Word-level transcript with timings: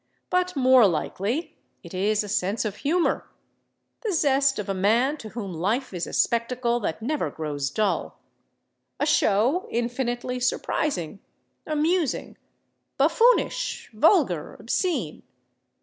But 0.31 0.55
more 0.55 0.87
likely 0.87 1.57
it 1.83 1.93
is 1.93 2.23
a 2.23 2.27
sense 2.27 2.65
of 2.65 2.77
humor—the 2.77 4.11
zest 4.11 4.57
of 4.57 4.67
a 4.67 4.73
man 4.73 5.15
to 5.17 5.29
whom 5.29 5.53
life 5.53 5.93
is 5.93 6.07
a 6.07 6.13
spectacle 6.13 6.79
that 6.79 7.03
never 7.03 7.29
grows 7.29 7.69
dull—a 7.69 9.05
show 9.05 9.67
infinitely 9.69 10.39
surprising, 10.39 11.19
amusing, 11.67 12.35
buffoonish, 12.97 13.91
vulgar, 13.93 14.55
obscene. 14.55 15.21